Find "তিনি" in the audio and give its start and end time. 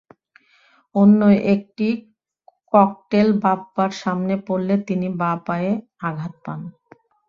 4.87-5.07